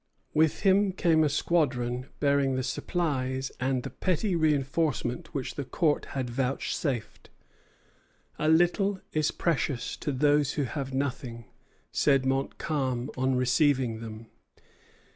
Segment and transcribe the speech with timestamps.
[0.33, 6.05] With him came a squadron bearing the supplies and the petty reinforcement which the Court
[6.17, 7.29] had vouchsafed.
[8.39, 11.45] "A little is precious to those who have nothing,"
[11.91, 14.25] said Montcalm on receiving them.